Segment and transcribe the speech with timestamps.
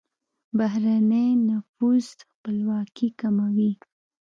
[0.57, 3.71] بهرنی نفوذ خپلواکي کموي.